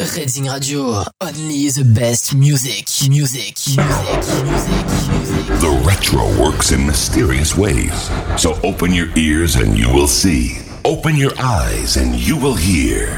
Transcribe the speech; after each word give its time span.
Redzing 0.00 0.50
Radio, 0.50 1.04
only 1.20 1.68
the 1.68 1.84
best 1.94 2.34
music, 2.34 2.88
music, 3.06 3.52
music, 3.68 4.46
music, 4.46 4.86
music. 4.96 5.60
The 5.60 5.82
retro 5.86 6.24
works 6.42 6.72
in 6.72 6.86
mysterious 6.86 7.54
ways. 7.54 8.10
So 8.40 8.58
open 8.64 8.94
your 8.94 9.08
ears 9.14 9.56
and 9.56 9.76
you 9.78 9.92
will 9.92 10.06
see. 10.08 10.56
Open 10.86 11.16
your 11.16 11.32
eyes 11.38 11.98
and 11.98 12.14
you 12.14 12.38
will 12.38 12.54
hear. 12.54 13.08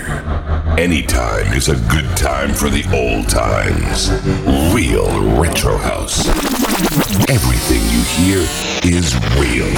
Anytime 0.77 1.53
is 1.53 1.69
a 1.69 1.77
good 1.89 2.17
time 2.17 2.53
for 2.53 2.69
the 2.69 2.83
old 2.93 3.29
times. 3.29 4.11
Real 4.75 5.41
Retro 5.41 5.77
House. 5.77 6.27
Everything 7.31 7.83
you 7.95 8.03
hear 8.19 8.41
is 8.83 9.15
real. 9.39 9.71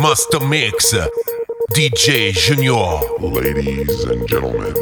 Master 0.00 0.38
Mix, 0.38 0.94
DJ 1.72 2.30
Junior. 2.32 3.00
Ladies 3.20 4.04
and 4.04 4.28
gentlemen, 4.28 4.72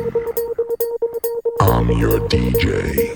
I'm 1.60 1.90
your 1.90 2.20
DJ. 2.28 3.15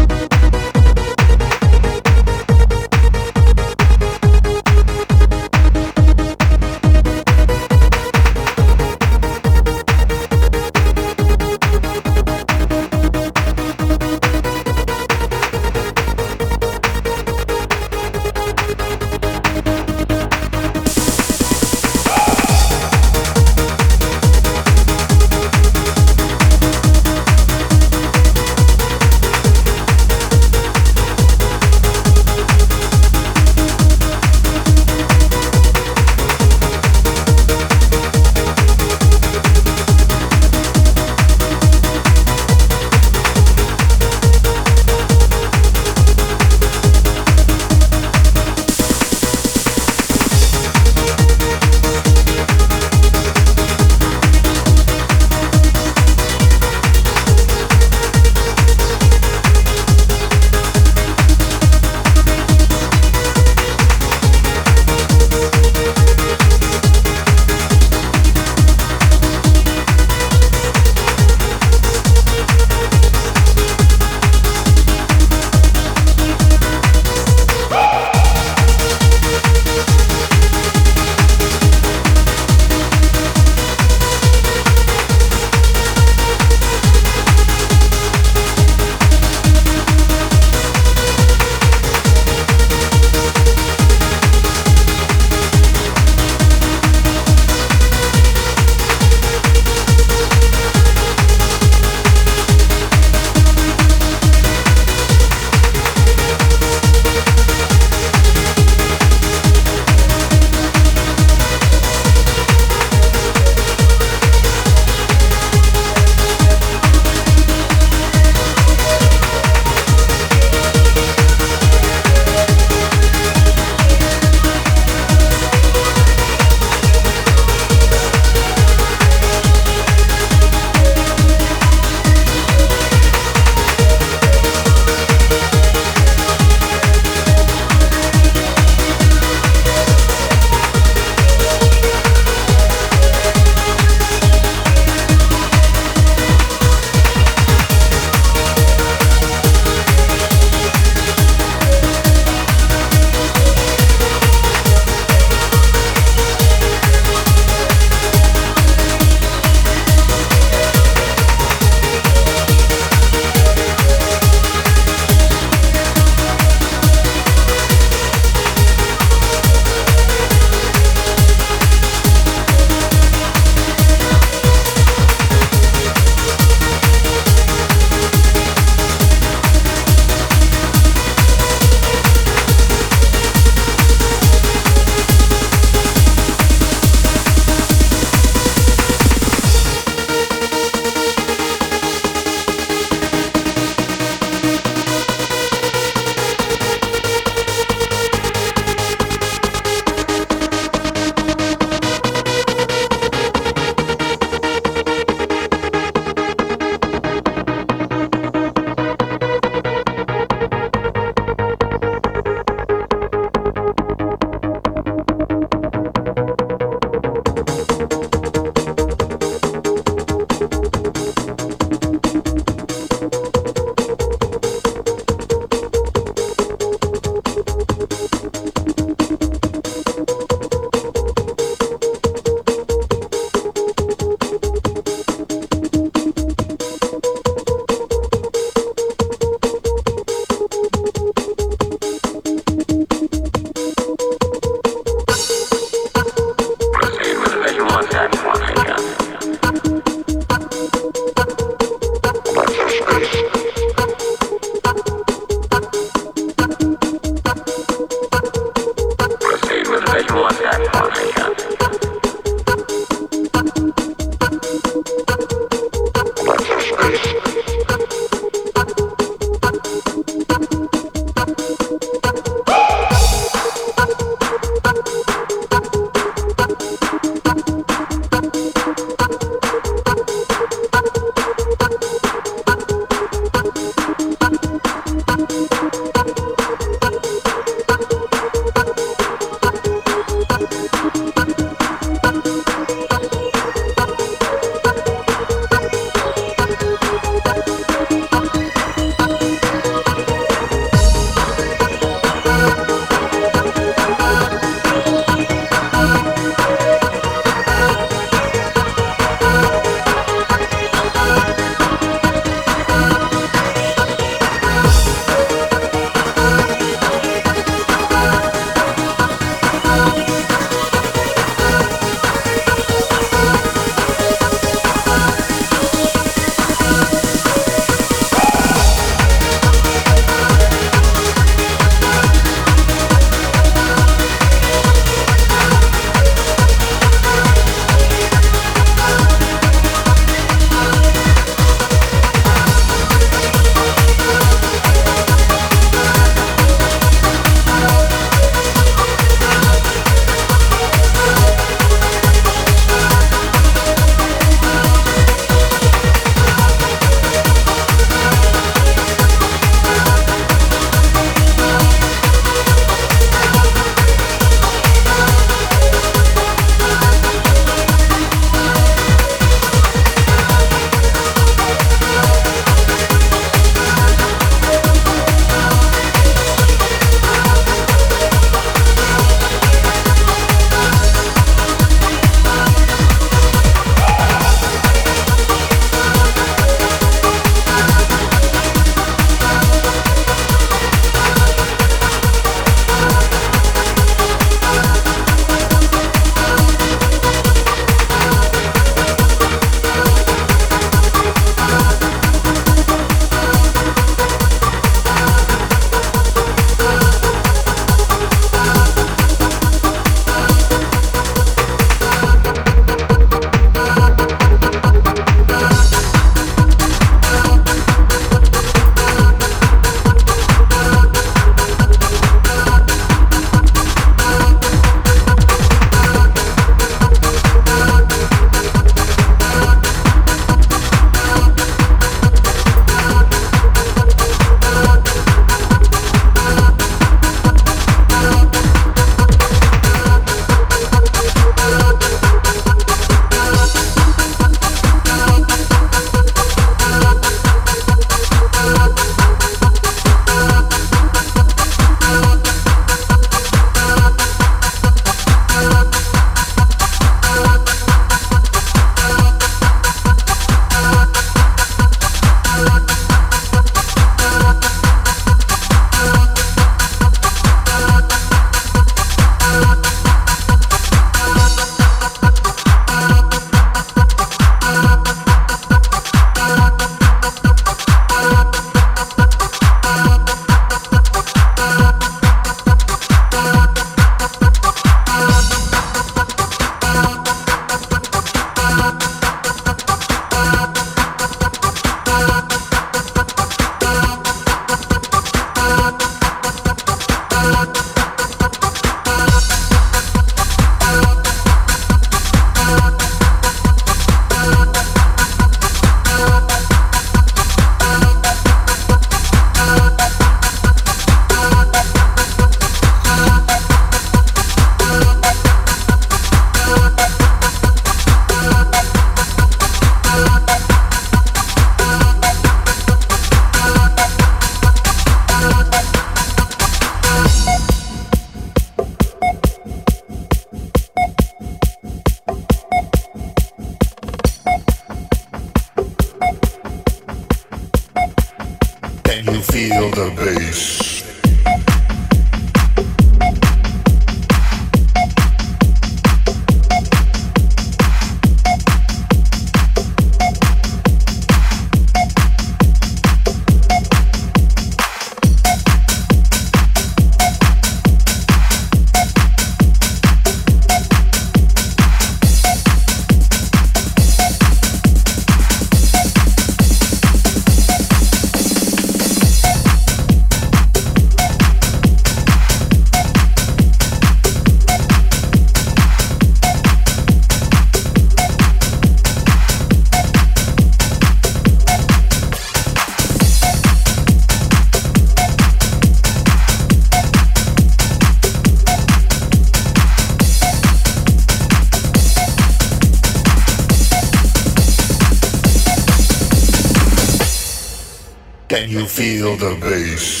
Feel 598.71 599.17
the 599.17 599.35
bass. 599.35 600.00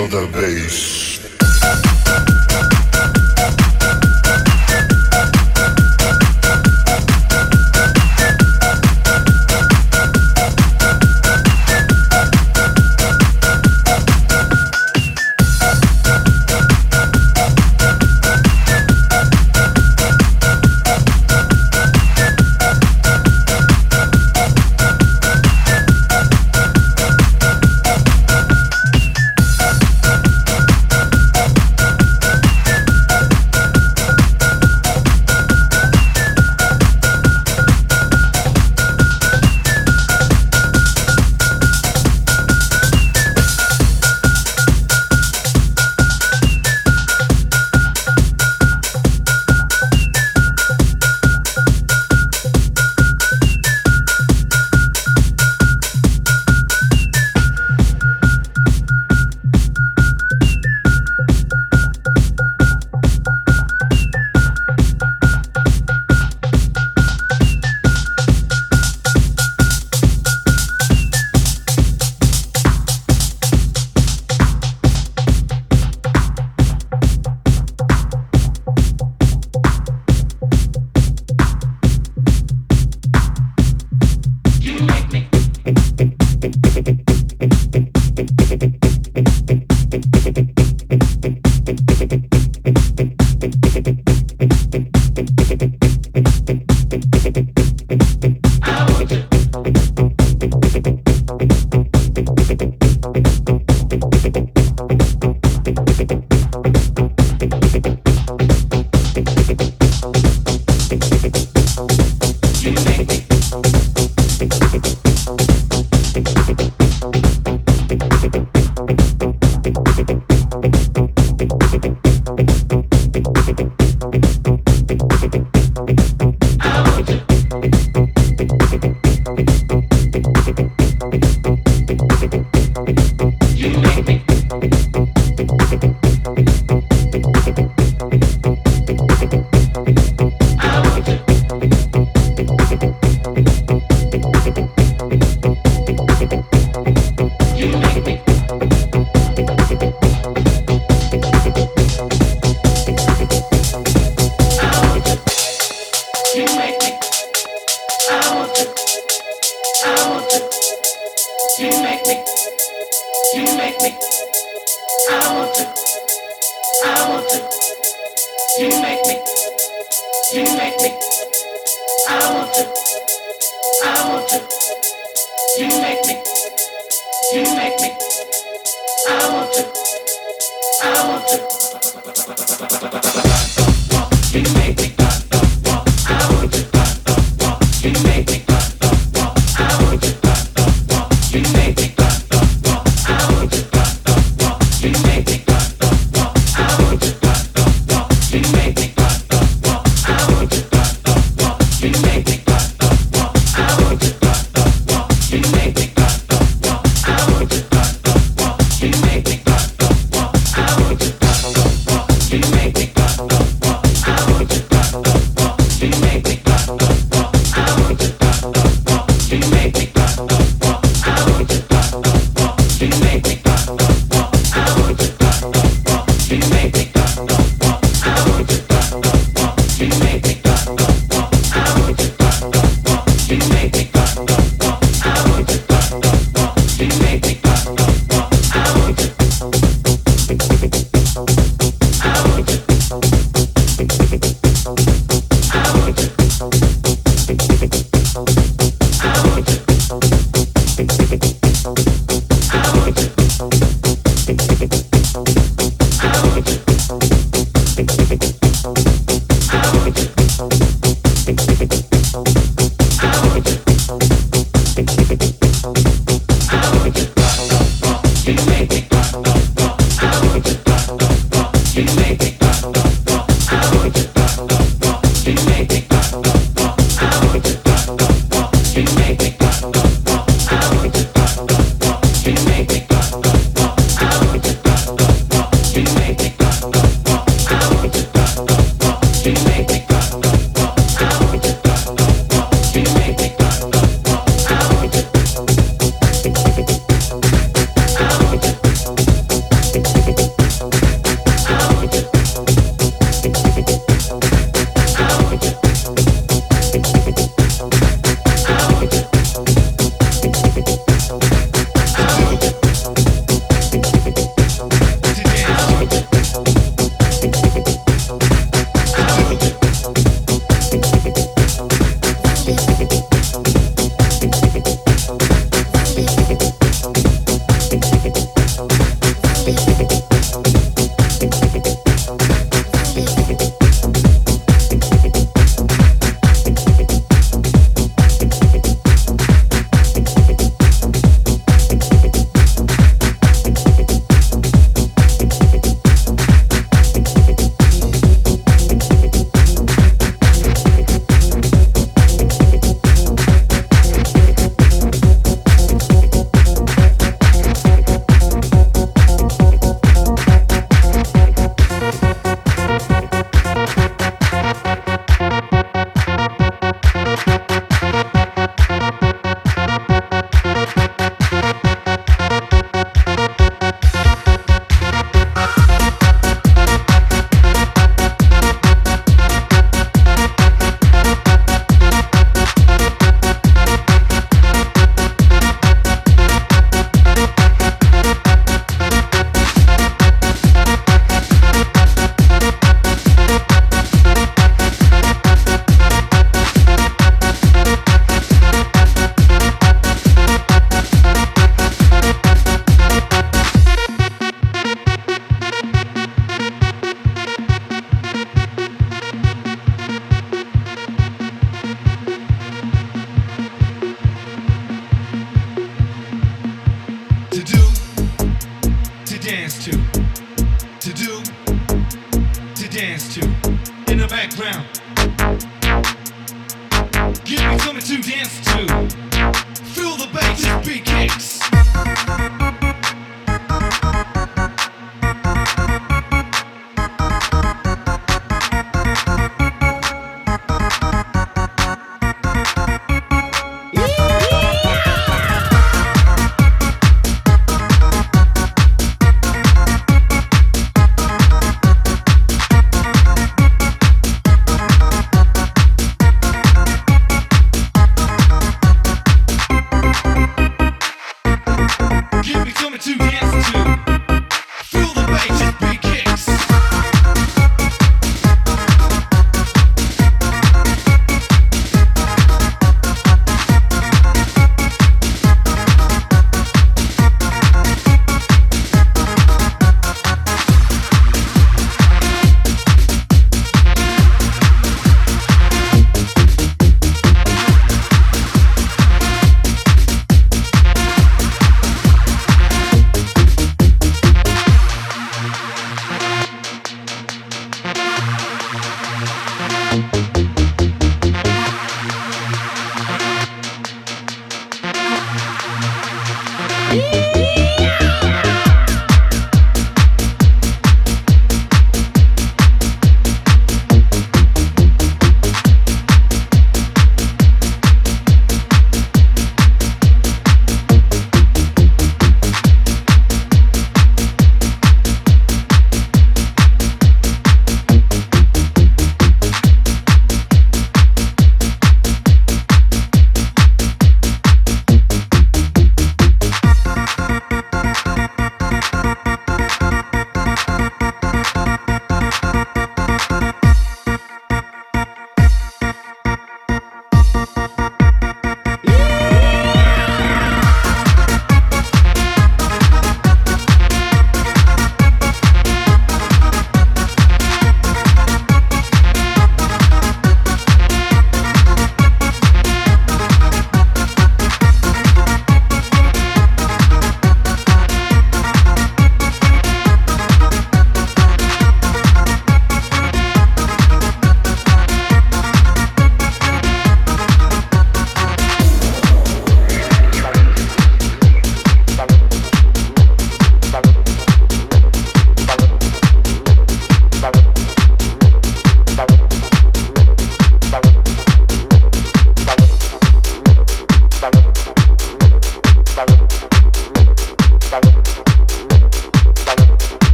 feel 0.00 0.20
the 0.20 0.26
bass. 0.32 0.89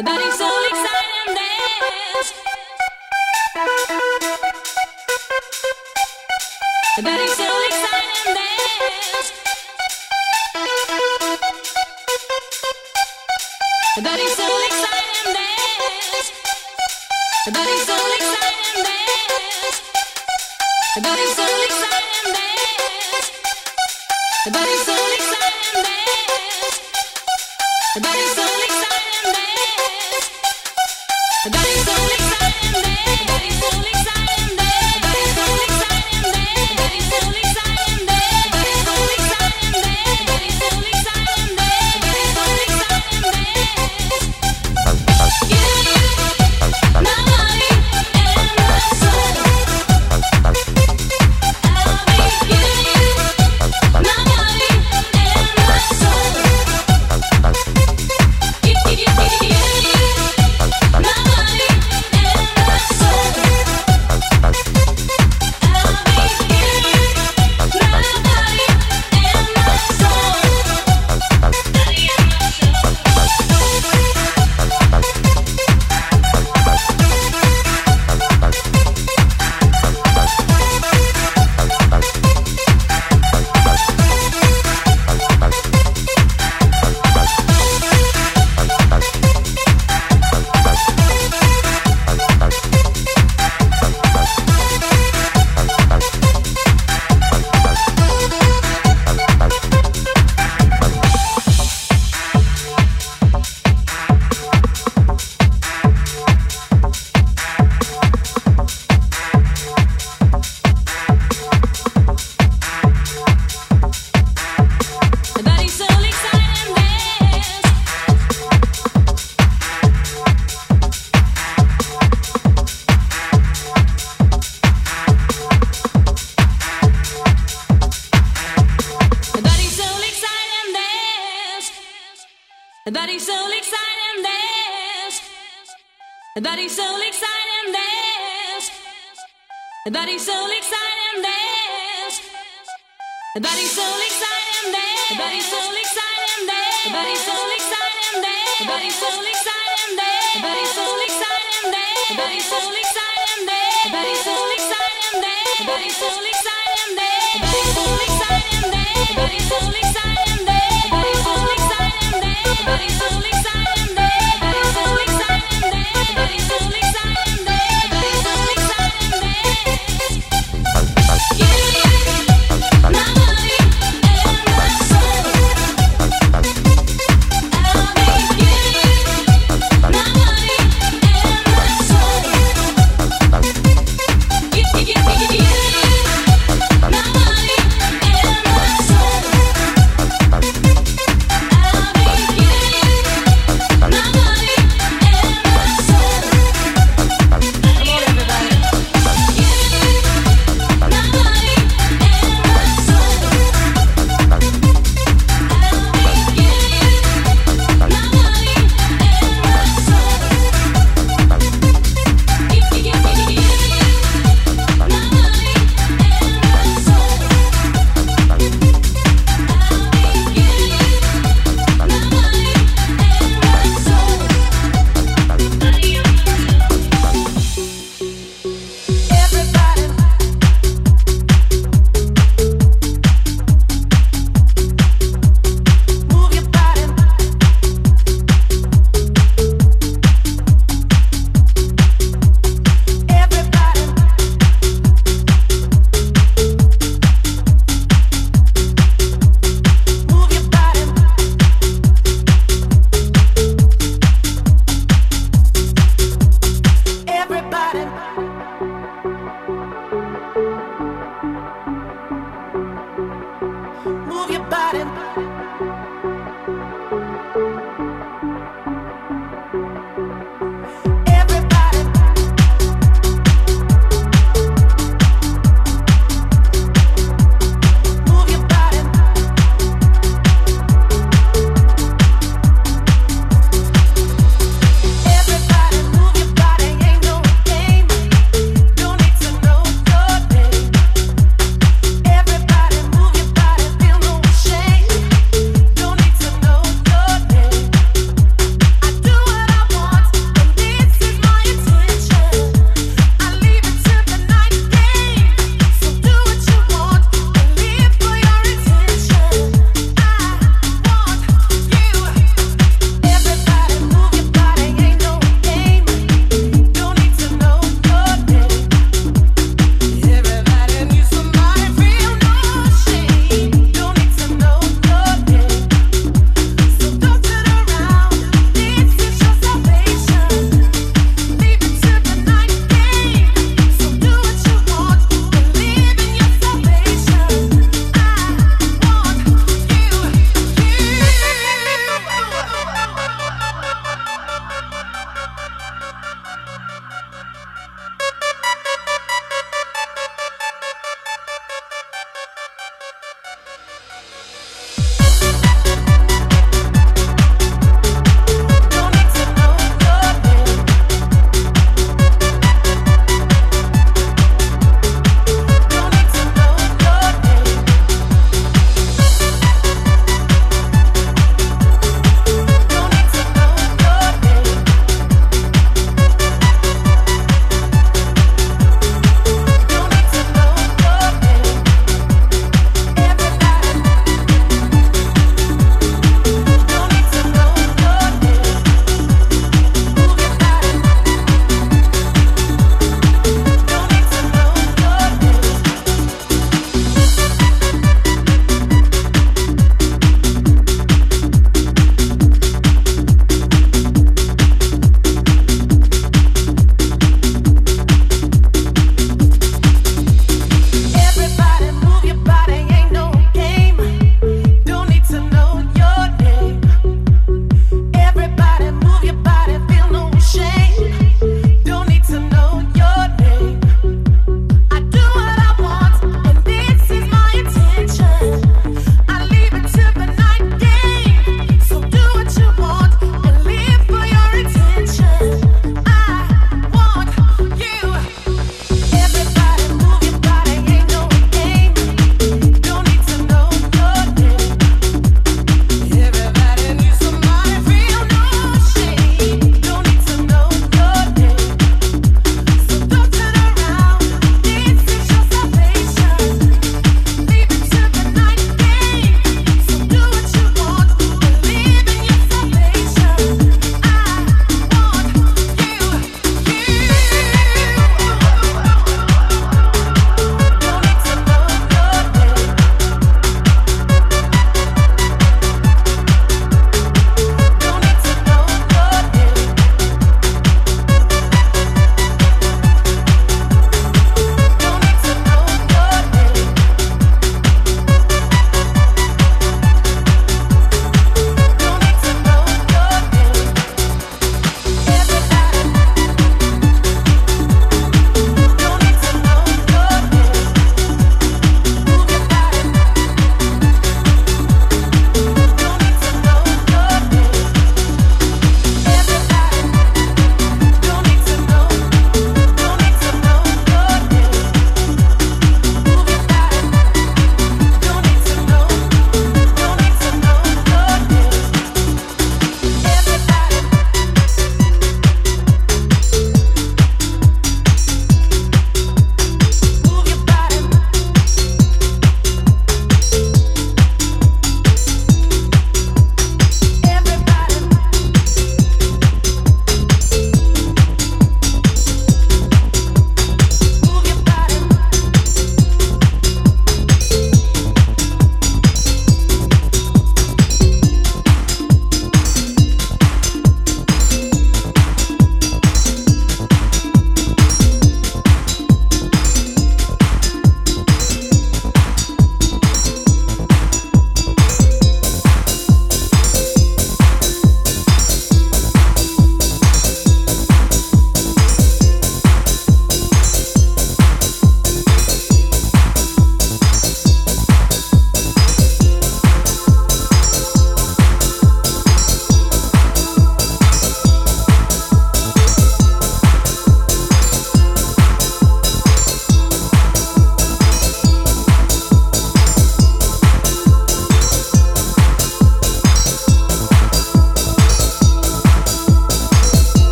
Yeah. 0.00 0.28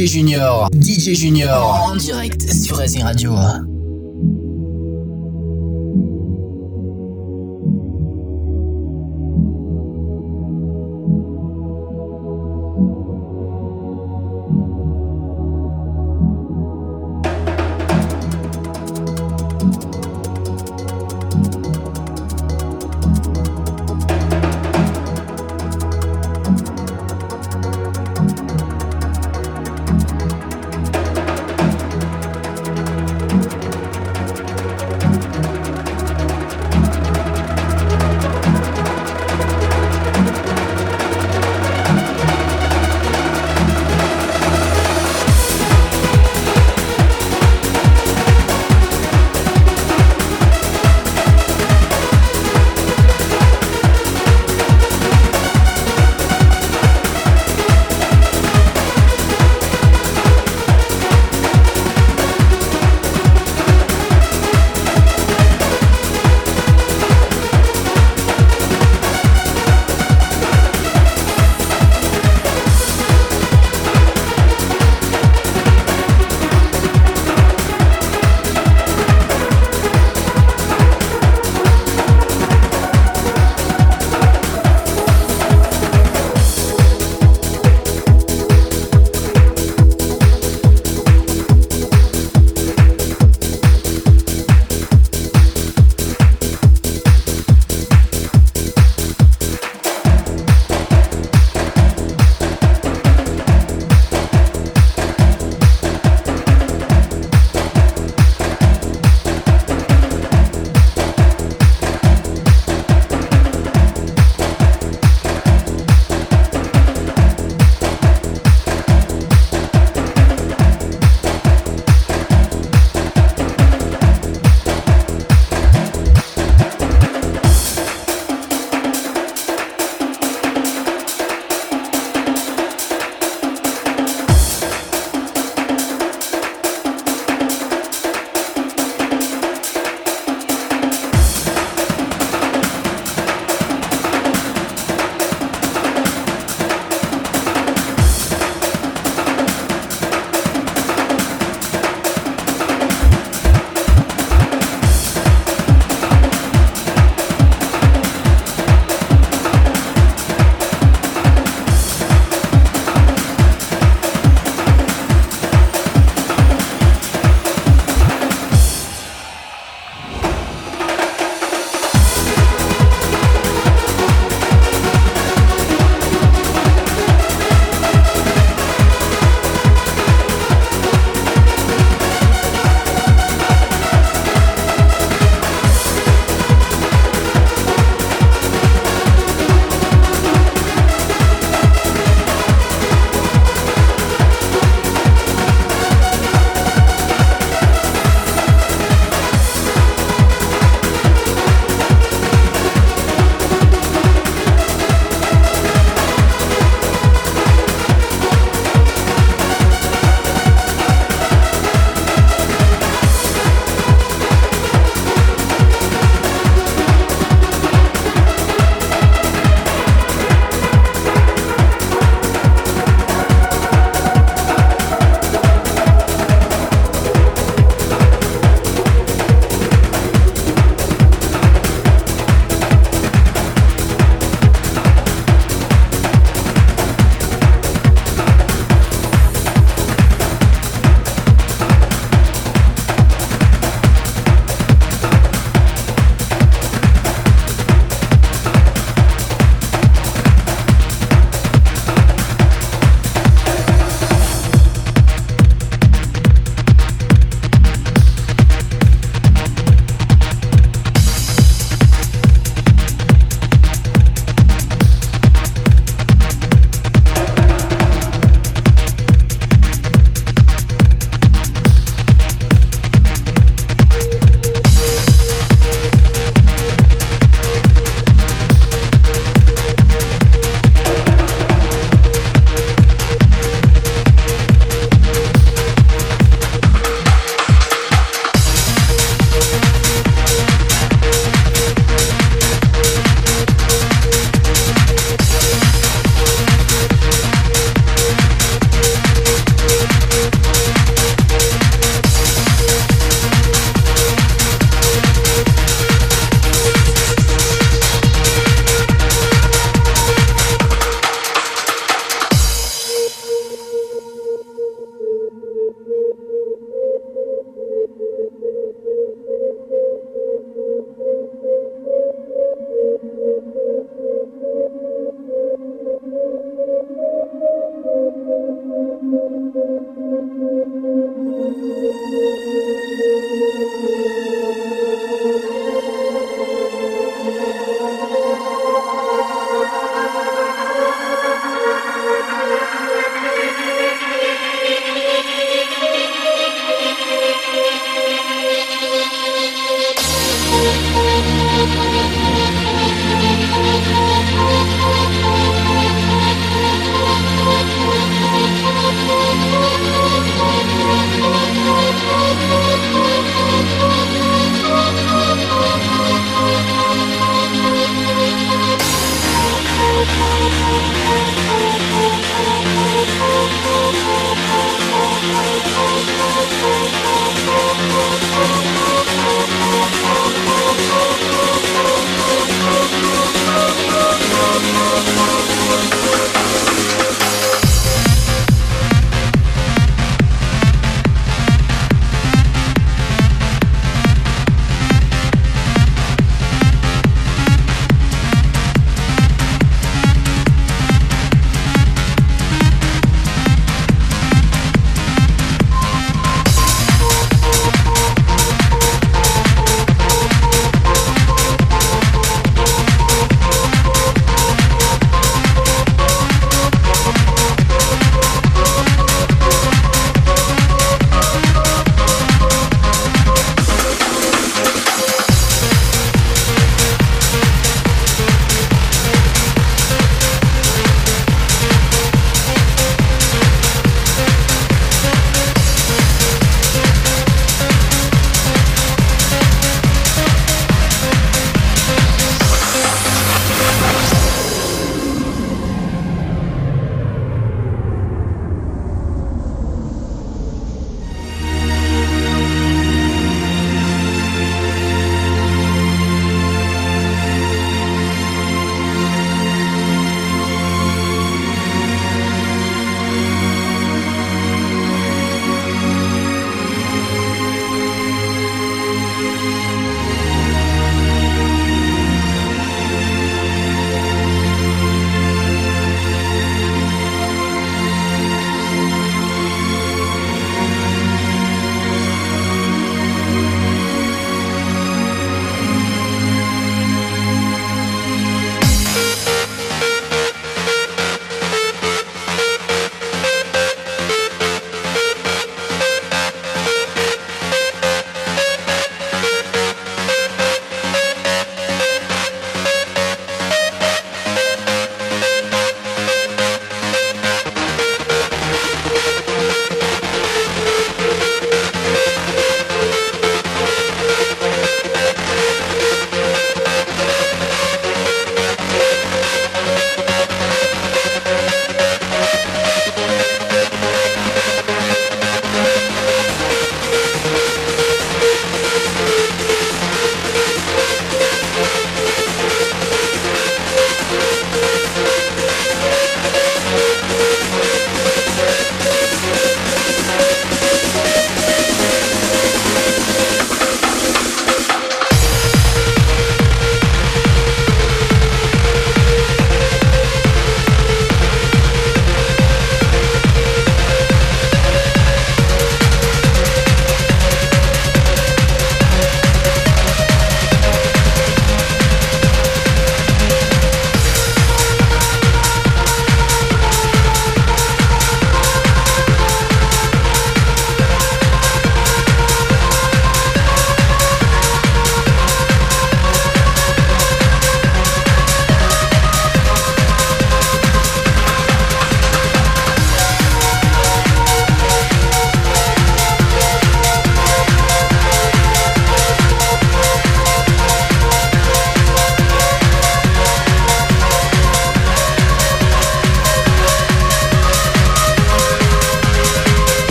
DJ 0.00 0.06
Junior, 0.06 0.68
DJ 0.72 1.14
Junior, 1.14 1.90
en 1.90 1.96
direct. 1.96 2.50
Sur 2.50 2.78
Redding 2.78 3.02
Radio. 3.02 3.36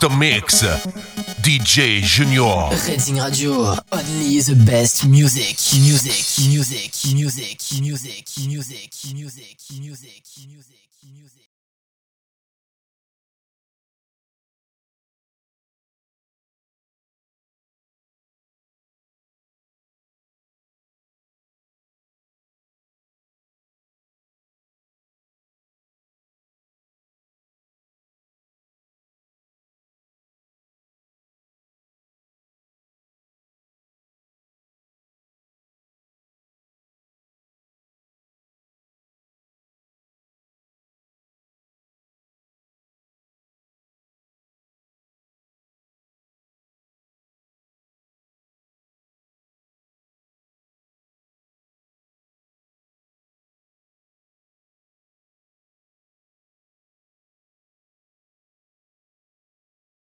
the 0.00 0.08
mix. 0.08 0.62
DJ 1.42 2.00
Junior. 2.00 2.70
Redzing 2.86 3.20
Radio. 3.22 3.74
Only 3.92 4.40
the 4.40 4.54
best 4.66 5.06
music. 5.06 5.56
Music. 5.78 6.24
Music. 6.48 6.92
Music. 7.14 7.60
Music. 7.80 7.80
Music. 7.80 8.29